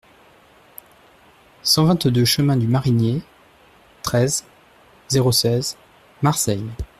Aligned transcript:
cent 1.61 1.85
vingt-deux 1.85 2.25
chemin 2.25 2.57
du 2.57 2.65
Marinier, 2.67 3.21
treize, 4.01 4.45
zéro 5.09 5.31
seize, 5.31 5.77
Marseille 6.23 6.65